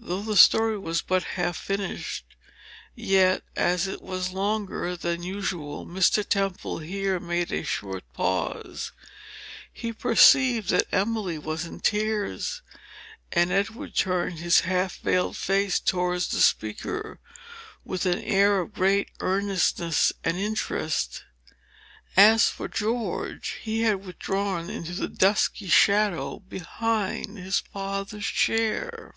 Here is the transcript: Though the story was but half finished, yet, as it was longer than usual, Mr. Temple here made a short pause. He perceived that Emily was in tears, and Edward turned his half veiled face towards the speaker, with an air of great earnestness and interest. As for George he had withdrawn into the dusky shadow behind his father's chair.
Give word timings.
Though 0.00 0.22
the 0.22 0.36
story 0.38 0.78
was 0.78 1.02
but 1.02 1.22
half 1.34 1.56
finished, 1.56 2.24
yet, 2.94 3.42
as 3.56 3.86
it 3.86 4.00
was 4.00 4.30
longer 4.30 4.96
than 4.96 5.22
usual, 5.22 5.84
Mr. 5.84 6.26
Temple 6.26 6.78
here 6.78 7.20
made 7.20 7.52
a 7.52 7.62
short 7.64 8.10
pause. 8.14 8.92
He 9.70 9.92
perceived 9.92 10.70
that 10.70 10.86
Emily 10.92 11.36
was 11.36 11.66
in 11.66 11.80
tears, 11.80 12.62
and 13.32 13.50
Edward 13.52 13.94
turned 13.94 14.38
his 14.38 14.60
half 14.60 14.98
veiled 15.00 15.36
face 15.36 15.78
towards 15.78 16.28
the 16.28 16.40
speaker, 16.40 17.18
with 17.84 18.06
an 18.06 18.20
air 18.20 18.60
of 18.60 18.72
great 18.72 19.10
earnestness 19.20 20.10
and 20.24 20.38
interest. 20.38 21.24
As 22.16 22.48
for 22.48 22.66
George 22.68 23.58
he 23.62 23.82
had 23.82 24.06
withdrawn 24.06 24.70
into 24.70 24.94
the 24.94 25.08
dusky 25.08 25.68
shadow 25.68 26.38
behind 26.38 27.36
his 27.36 27.58
father's 27.58 28.26
chair. 28.26 29.12